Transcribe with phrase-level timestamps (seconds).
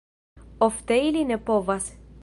[0.69, 1.93] Ofte ili ne povas.